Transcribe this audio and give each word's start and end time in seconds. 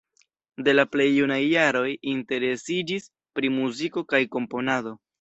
De 0.67 0.73
la 0.73 0.85
plej 0.95 1.05
junaj 1.17 1.37
jaroj 1.43 1.91
interesiĝis 2.15 3.09
pri 3.39 3.55
muziko 3.61 4.09
kaj 4.13 4.27
komponado. 4.39 5.01